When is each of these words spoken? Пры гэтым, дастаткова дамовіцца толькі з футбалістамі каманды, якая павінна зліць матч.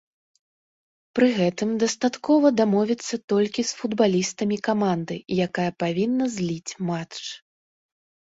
Пры 1.17 1.27
гэтым, 1.39 1.69
дастаткова 1.83 2.47
дамовіцца 2.61 3.15
толькі 3.33 3.61
з 3.71 3.77
футбалістамі 3.81 4.57
каманды, 4.67 5.15
якая 5.45 5.69
павінна 5.83 6.25
зліць 6.37 6.77
матч. 6.89 7.23